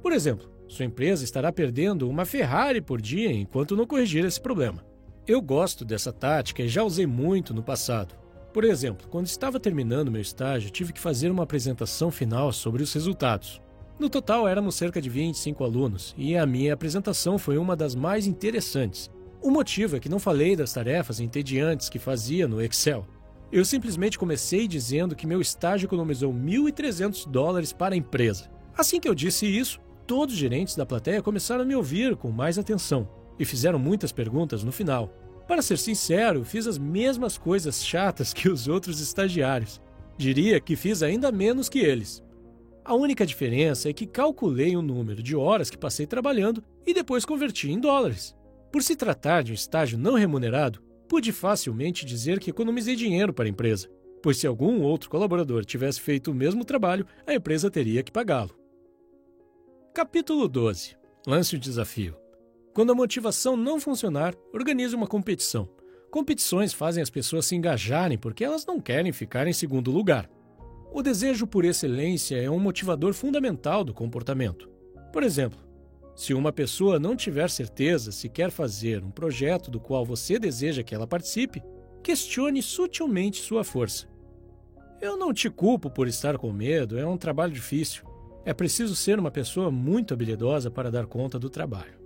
[0.01, 4.83] Por exemplo, sua empresa estará perdendo uma Ferrari por dia enquanto não corrigir esse problema.
[5.27, 8.15] Eu gosto dessa tática e já usei muito no passado.
[8.51, 12.91] Por exemplo, quando estava terminando meu estágio, tive que fazer uma apresentação final sobre os
[12.91, 13.61] resultados.
[13.97, 18.27] No total, éramos cerca de 25 alunos e a minha apresentação foi uma das mais
[18.27, 19.09] interessantes.
[19.41, 23.07] O motivo é que não falei das tarefas entediantes que fazia no Excel.
[23.51, 28.49] Eu simplesmente comecei dizendo que meu estágio economizou 1.300 dólares para a empresa.
[28.77, 32.31] Assim que eu disse isso, todos os gerentes da plateia começaram a me ouvir com
[32.31, 33.07] mais atenção
[33.39, 35.09] e fizeram muitas perguntas no final.
[35.47, 39.79] Para ser sincero, fiz as mesmas coisas chatas que os outros estagiários.
[40.17, 42.24] Diria que fiz ainda menos que eles.
[42.85, 47.25] A única diferença é que calculei o número de horas que passei trabalhando e depois
[47.25, 48.35] converti em dólares.
[48.71, 53.45] Por se tratar de um estágio não remunerado, pude facilmente dizer que economizei dinheiro para
[53.45, 53.89] a empresa,
[54.21, 58.55] pois se algum outro colaborador tivesse feito o mesmo trabalho, a empresa teria que pagá-lo.
[59.91, 60.95] Capítulo 12
[61.25, 62.15] Lance o desafio.
[62.71, 65.67] Quando a motivação não funcionar, organize uma competição.
[66.11, 70.29] Competições fazem as pessoas se engajarem porque elas não querem ficar em segundo lugar.
[70.95, 74.69] O desejo por excelência é um motivador fundamental do comportamento.
[75.11, 75.59] Por exemplo,
[76.15, 80.83] se uma pessoa não tiver certeza se quer fazer um projeto do qual você deseja
[80.83, 81.61] que ela participe,
[82.01, 84.07] questione sutilmente sua força.
[85.01, 88.05] Eu não te culpo por estar com medo, é um trabalho difícil.
[88.45, 91.99] É preciso ser uma pessoa muito habilidosa para dar conta do trabalho.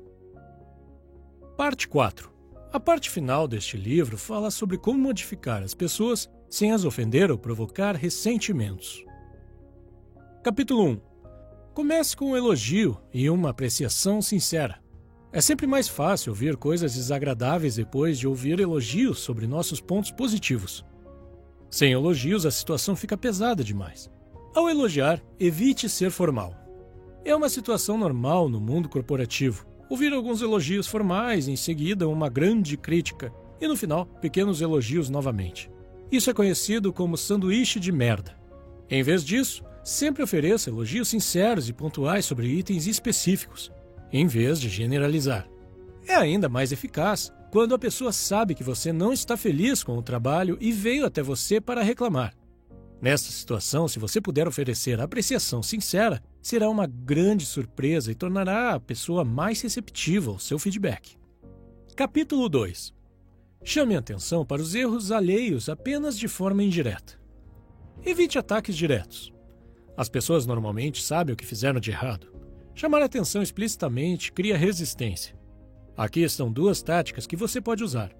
[1.55, 2.31] Parte 4.
[2.73, 7.37] A parte final deste livro fala sobre como modificar as pessoas sem as ofender ou
[7.37, 9.05] provocar ressentimentos.
[10.43, 11.01] Capítulo 1
[11.73, 14.81] Comece com um elogio e uma apreciação sincera.
[15.31, 20.83] É sempre mais fácil ouvir coisas desagradáveis depois de ouvir elogios sobre nossos pontos positivos.
[21.69, 24.11] Sem elogios, a situação fica pesada demais.
[24.55, 26.55] Ao elogiar, evite ser formal.
[27.23, 29.67] É uma situação normal no mundo corporativo.
[29.87, 33.31] Ouvir alguns elogios formais, em seguida uma grande crítica
[33.61, 35.69] e no final, pequenos elogios novamente.
[36.11, 38.35] Isso é conhecido como sanduíche de merda.
[38.89, 43.71] Em vez disso, Sempre ofereça elogios sinceros e pontuais sobre itens específicos,
[44.11, 45.49] em vez de generalizar.
[46.07, 50.03] É ainda mais eficaz quando a pessoa sabe que você não está feliz com o
[50.03, 52.35] trabalho e veio até você para reclamar.
[53.01, 58.79] Nesta situação, se você puder oferecer apreciação sincera, será uma grande surpresa e tornará a
[58.79, 61.17] pessoa mais receptiva ao seu feedback.
[61.95, 62.98] Capítulo 2
[63.63, 67.19] Chame atenção para os erros alheios apenas de forma indireta.
[68.05, 69.33] Evite ataques diretos.
[69.97, 72.31] As pessoas normalmente sabem o que fizeram de errado.
[72.73, 75.37] Chamar atenção explicitamente cria resistência.
[75.97, 78.15] Aqui estão duas táticas que você pode usar.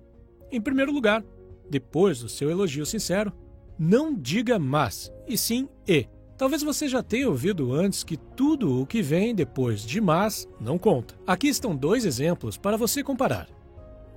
[0.51, 1.23] Em primeiro lugar,
[1.69, 3.31] depois do seu elogio sincero,
[3.77, 6.05] não diga mas, e sim e.
[6.37, 10.77] Talvez você já tenha ouvido antes que tudo o que vem depois de mas não
[10.77, 11.15] conta.
[11.25, 13.58] Aqui estão dois exemplos para você comparar.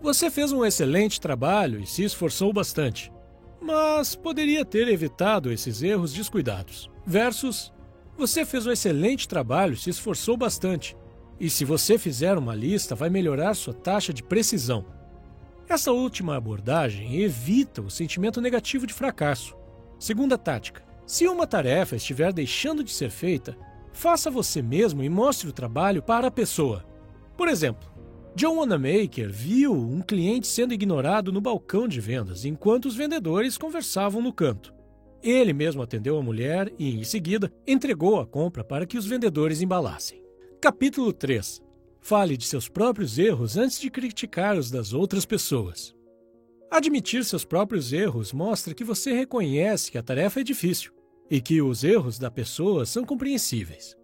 [0.03, 3.13] Você fez um excelente trabalho e se esforçou bastante,
[3.61, 6.91] mas poderia ter evitado esses erros descuidados.
[7.07, 7.73] Versus,
[8.19, 10.97] você fez um excelente trabalho e se esforçou bastante,
[11.39, 14.85] e se você fizer uma lista, vai melhorar sua taxa de precisão.
[15.69, 19.57] Essa última abordagem evita o sentimento negativo de fracasso.
[20.01, 23.57] Segunda tática: se uma tarefa estiver deixando de ser feita,
[23.93, 26.85] faça você mesmo e mostre o trabalho para a pessoa.
[27.37, 27.92] Por exemplo,
[28.35, 34.23] John Wanamaker viu um cliente sendo ignorado no balcão de vendas enquanto os vendedores conversavam
[34.23, 34.75] no canto.
[35.23, 39.61] Ele mesmo atendeu a mulher e, em seguida, entregou a compra para que os vendedores
[39.61, 40.23] embalassem.
[40.61, 41.61] Capítulo 3
[42.01, 45.95] Fale de seus próprios erros antes de criticar os das outras pessoas.
[46.71, 50.91] Admitir seus próprios erros mostra que você reconhece que a tarefa é difícil
[51.31, 53.95] e que os erros da pessoa são compreensíveis.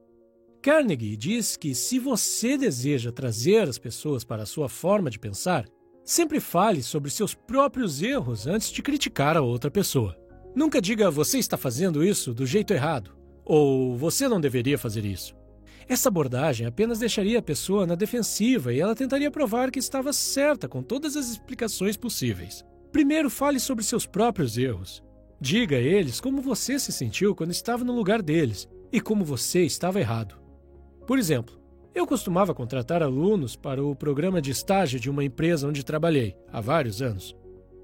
[0.68, 5.64] Carnegie diz que se você deseja trazer as pessoas para a sua forma de pensar,
[6.04, 10.14] sempre fale sobre seus próprios erros antes de criticar a outra pessoa.
[10.54, 15.35] Nunca diga você está fazendo isso do jeito errado ou você não deveria fazer isso.
[15.88, 20.68] Essa abordagem apenas deixaria a pessoa na defensiva e ela tentaria provar que estava certa
[20.68, 22.62] com todas as explicações possíveis.
[22.92, 25.02] Primeiro, fale sobre seus próprios erros.
[25.40, 29.62] Diga a eles como você se sentiu quando estava no lugar deles e como você
[29.62, 30.38] estava errado.
[31.09, 31.59] Por exemplo,
[31.94, 36.61] eu costumava contratar alunos para o programa de estágio de uma empresa onde trabalhei há
[36.61, 37.35] vários anos.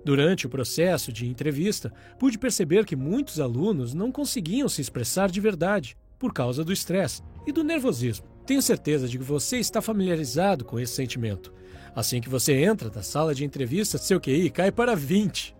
[0.04, 5.40] Durante o processo de entrevista, pude perceber que muitos alunos não conseguiam se expressar de
[5.40, 8.26] verdade por causa do estresse e do nervosismo.
[8.44, 11.50] Tenho certeza de que você está familiarizado com esse sentimento.
[11.96, 15.56] Assim que você entra na sala de entrevista, seu QI cai para 20.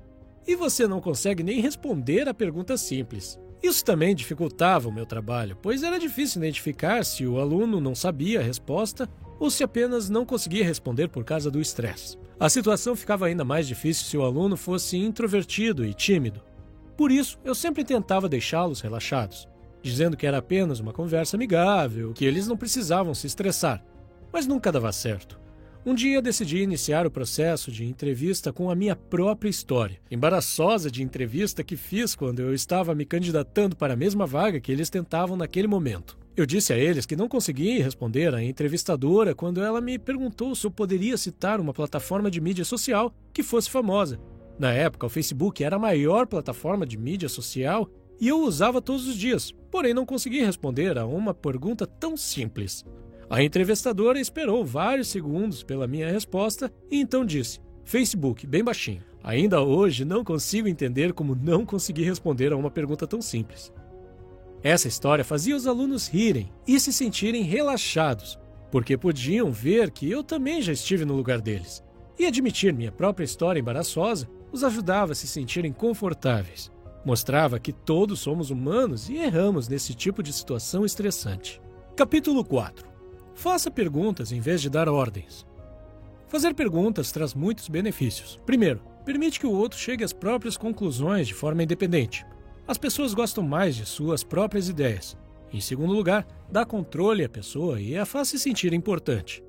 [0.47, 3.41] E você não consegue nem responder a pergunta simples.
[3.65, 8.41] Isso também dificultava o meu trabalho, pois era difícil identificar se o aluno não sabia
[8.41, 9.09] a resposta
[9.41, 12.19] ou se apenas não conseguia responder por causa do estresse.
[12.39, 16.43] A situação ficava ainda mais difícil se o aluno fosse introvertido e tímido.
[16.95, 19.49] Por isso, eu sempre tentava deixá-los relaxados
[19.85, 23.85] dizendo que era apenas uma conversa amigável, que eles não precisavam se estressar.
[24.33, 25.39] Mas nunca dava certo.
[25.87, 31.03] Um dia decidi iniciar o processo de entrevista com a minha própria história, embaraçosa de
[31.03, 35.37] entrevista que fiz quando eu estava me candidatando para a mesma vaga que eles tentavam
[35.37, 36.17] naquele momento.
[36.35, 40.67] Eu disse a eles que não conseguia responder à entrevistadora quando ela me perguntou se
[40.67, 44.19] eu poderia citar uma plataforma de mídia social que fosse famosa.
[44.59, 49.07] Na época, o Facebook era a maior plataforma de mídia social e eu usava todos
[49.07, 52.87] os dias, porém não consegui responder a uma pergunta tão simples.
[53.29, 59.03] A entrevistadora esperou vários segundos pela minha resposta e então disse: Facebook, bem baixinho.
[59.23, 63.73] Ainda hoje não consigo entender como não consegui responder a uma pergunta tão simples.
[64.63, 68.39] Essa história fazia os alunos rirem e se sentirem relaxados,
[68.71, 71.83] porque podiam ver que eu também já estive no lugar deles.
[72.19, 76.71] E admitir minha própria história embaraçosa os ajudava a se sentirem confortáveis.
[77.05, 81.61] Mostrava que todos somos humanos e erramos nesse tipo de situação estressante.
[81.97, 82.94] Capítulo 4
[83.35, 85.47] Faça perguntas em vez de dar ordens.
[86.29, 88.41] Fazer perguntas traz muitos benefícios.
[88.47, 92.25] Primeiro, permite que o outro chegue às próprias conclusões de forma independente.
[92.67, 95.17] As pessoas gostam mais de suas próprias ideias.
[95.53, 99.45] Em segundo lugar, dá controle à pessoa e a faz se sentir importante.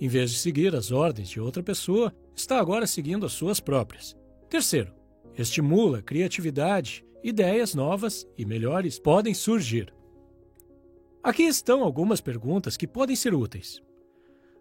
[0.00, 4.14] Em vez de seguir as ordens de outra pessoa, está agora seguindo as suas próprias.
[4.50, 4.92] Terceiro,
[5.38, 9.95] estimula criatividade, ideias novas e melhores podem surgir.
[11.26, 13.82] Aqui estão algumas perguntas que podem ser úteis.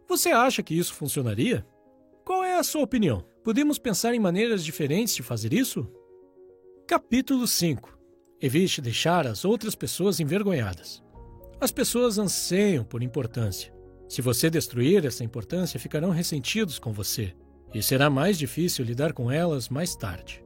[0.10, 1.64] Você acha que isso funcionaria?
[2.26, 3.24] Qual é a sua opinião?
[3.44, 5.88] Podemos pensar em maneiras diferentes de fazer isso?
[6.88, 7.96] Capítulo 5
[8.42, 11.04] Evite deixar as outras pessoas envergonhadas.
[11.62, 13.72] As pessoas anseiam por importância.
[14.10, 17.36] Se você destruir essa importância, ficarão ressentidos com você
[17.76, 20.44] e será mais difícil lidar com elas mais tarde.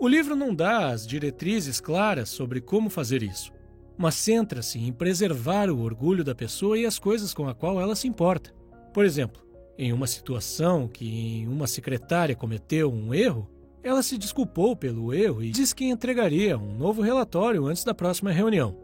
[0.00, 3.52] O livro não dá as diretrizes claras sobre como fazer isso,
[4.00, 7.94] mas centra-se em preservar o orgulho da pessoa e as coisas com a qual ela
[7.94, 8.50] se importa.
[8.94, 9.42] Por exemplo,
[9.76, 13.46] em uma situação que uma secretária cometeu um erro,
[13.82, 18.32] ela se desculpou pelo erro e disse que entregaria um novo relatório antes da próxima
[18.32, 18.74] reunião.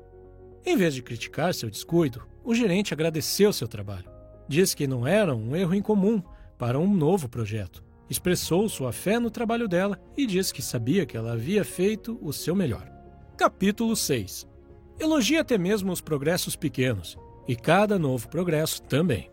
[0.66, 4.10] Em vez de criticar seu descuido, o gerente agradeceu seu trabalho.
[4.46, 6.22] Disse que não era um erro incomum
[6.58, 7.82] para um novo projeto.
[8.10, 12.34] Expressou sua fé no trabalho dela e disse que sabia que ela havia feito o
[12.34, 12.86] seu melhor.
[13.34, 14.55] Capítulo 6
[14.98, 19.30] Elogie até mesmo os progressos pequenos, e cada novo progresso também.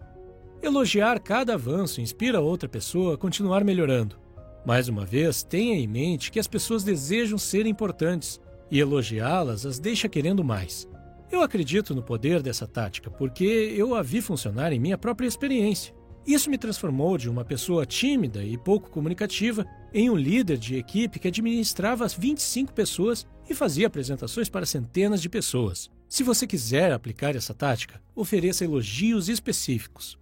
[0.62, 4.18] Elogiar cada avanço inspira outra pessoa a continuar melhorando.
[4.66, 8.40] Mais uma vez, tenha em mente que as pessoas desejam ser importantes
[8.72, 10.88] e elogiá-las as deixa querendo mais.
[11.32, 15.94] Eu acredito no poder dessa tática porque eu a vi funcionar em minha própria experiência.
[16.26, 21.20] Isso me transformou de uma pessoa tímida e pouco comunicativa em um líder de equipe
[21.20, 25.90] que administrava 25 pessoas e fazia apresentações para centenas de pessoas.
[26.08, 30.18] Se você quiser aplicar essa tática, ofereça elogios específicos.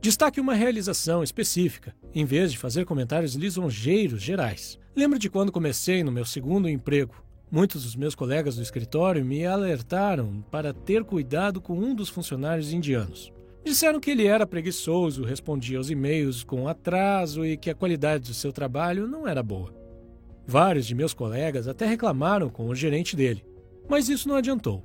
[0.00, 4.78] Destaque uma realização específica, em vez de fazer comentários lisonjeiros gerais.
[4.96, 7.14] Lembro de quando comecei no meu segundo emprego.
[7.50, 12.72] Muitos dos meus colegas do escritório me alertaram para ter cuidado com um dos funcionários
[12.72, 13.32] indianos.
[13.64, 18.34] Disseram que ele era preguiçoso, respondia aos e-mails com atraso e que a qualidade do
[18.34, 19.81] seu trabalho não era boa.
[20.46, 23.44] Vários de meus colegas até reclamaram com o gerente dele,
[23.88, 24.84] mas isso não adiantou.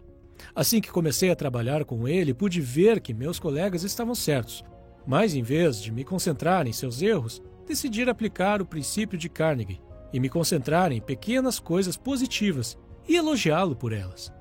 [0.56, 4.64] Assim que comecei a trabalhar com ele, pude ver que meus colegas estavam certos
[5.08, 9.82] mas, em vez de me concentrar em seus erros, decidi aplicar o princípio de Carnegie
[10.12, 12.78] e me concentrar em pequenas coisas positivas
[13.08, 14.34] e elogiá-lo por elas.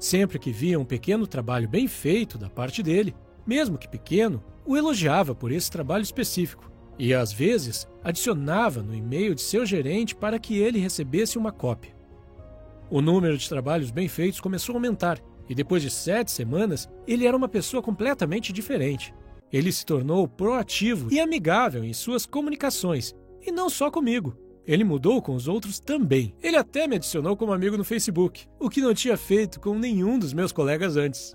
[0.00, 3.14] Sempre que via um pequeno trabalho bem feito da parte dele,
[3.46, 6.68] mesmo que pequeno, o elogiava por esse trabalho específico
[7.00, 11.96] e, às vezes, adicionava no e-mail de seu gerente para que ele recebesse uma cópia.
[12.90, 17.26] O número de trabalhos bem feitos começou a aumentar e, depois de sete semanas, ele
[17.26, 19.14] era uma pessoa completamente diferente.
[19.50, 24.36] Ele se tornou proativo e amigável em suas comunicações, e não só comigo.
[24.66, 26.34] Ele mudou com os outros também.
[26.42, 30.18] Ele até me adicionou como amigo no Facebook, o que não tinha feito com nenhum
[30.18, 31.34] dos meus colegas antes.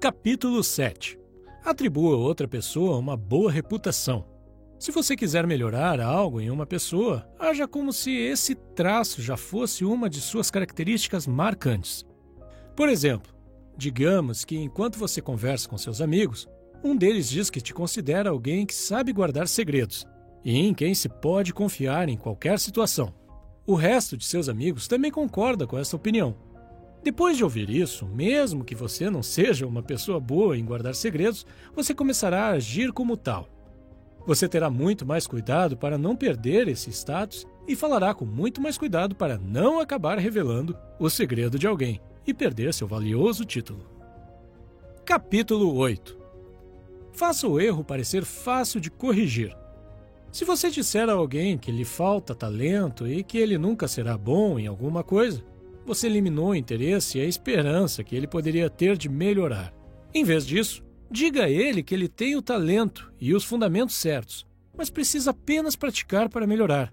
[0.00, 1.18] Capítulo 7
[1.62, 4.35] Atribua a outra pessoa uma boa reputação.
[4.78, 9.86] Se você quiser melhorar algo em uma pessoa, haja como se esse traço já fosse
[9.86, 12.04] uma de suas características marcantes.
[12.74, 13.34] Por exemplo,
[13.74, 16.46] digamos que enquanto você conversa com seus amigos,
[16.84, 20.06] um deles diz que te considera alguém que sabe guardar segredos
[20.44, 23.14] e em quem se pode confiar em qualquer situação.
[23.66, 26.36] O resto de seus amigos também concorda com essa opinião.
[27.02, 31.46] Depois de ouvir isso, mesmo que você não seja uma pessoa boa em guardar segredos,
[31.74, 33.55] você começará a agir como tal.
[34.26, 38.76] Você terá muito mais cuidado para não perder esse status e falará com muito mais
[38.76, 43.86] cuidado para não acabar revelando o segredo de alguém e perder seu valioso título.
[45.04, 46.18] Capítulo 8
[47.12, 49.56] Faça o erro parecer fácil de corrigir.
[50.32, 54.58] Se você disser a alguém que lhe falta talento e que ele nunca será bom
[54.58, 55.42] em alguma coisa,
[55.86, 59.72] você eliminou o interesse e a esperança que ele poderia ter de melhorar.
[60.12, 64.46] Em vez disso, diga a ele que ele tem o talento e os fundamentos certos,
[64.76, 66.92] mas precisa apenas praticar para melhorar.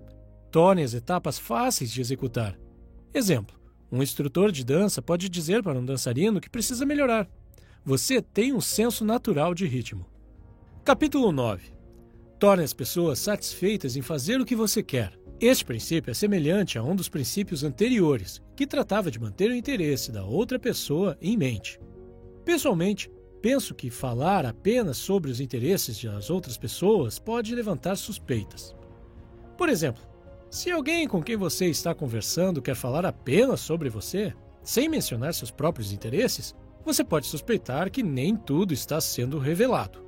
[0.51, 2.57] Torne as etapas fáceis de executar.
[3.13, 3.59] Exemplo:
[3.91, 7.29] um instrutor de dança pode dizer para um dançarino que precisa melhorar.
[7.85, 10.05] Você tem um senso natural de ritmo.
[10.85, 11.73] Capítulo 9
[12.39, 15.13] Torne as pessoas satisfeitas em fazer o que você quer.
[15.39, 20.11] Este princípio é semelhante a um dos princípios anteriores, que tratava de manter o interesse
[20.11, 21.79] da outra pessoa em mente.
[22.45, 23.09] Pessoalmente,
[23.43, 28.73] penso que falar apenas sobre os interesses das outras pessoas pode levantar suspeitas.
[29.57, 30.01] Por exemplo,
[30.49, 34.33] se alguém com quem você está conversando quer falar apenas sobre você,
[34.63, 40.01] sem mencionar seus próprios interesses, você pode suspeitar que nem tudo está sendo revelado.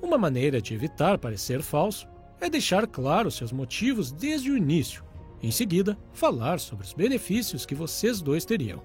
[0.00, 2.06] Uma maneira de evitar parecer falso
[2.40, 5.02] é deixar claro seus motivos desde o início.
[5.42, 8.80] Em seguida, falar sobre os benefícios que vocês dois teriam.